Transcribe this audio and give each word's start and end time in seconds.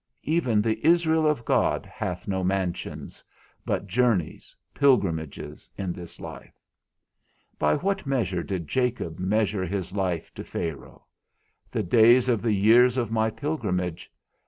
Even 0.23 0.63
the 0.63 0.83
Israel 0.83 1.27
of 1.27 1.45
God 1.45 1.85
hath 1.85 2.27
no 2.27 2.43
mansions, 2.43 3.23
but 3.67 3.85
journeys, 3.85 4.55
pilgrimages 4.73 5.69
in 5.77 5.93
this 5.93 6.19
life. 6.19 6.59
By 7.59 7.75
what 7.75 8.07
measure 8.07 8.41
did 8.41 8.67
Jacob 8.67 9.19
measure 9.19 9.63
his 9.63 9.93
life 9.93 10.33
to 10.33 10.43
Pharaoh? 10.43 11.05
_The 11.71 11.87
days 11.87 12.27
of 12.29 12.41
the 12.41 12.51
years 12.51 12.97
of 12.97 13.11
my 13.11 13.29
pilgrimage. 13.29 14.11